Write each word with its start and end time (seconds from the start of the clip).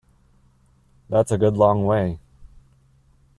That’s 1.09 1.31
a 1.31 1.37
good 1.37 1.55
long 1.57 1.85
way. 1.85 2.17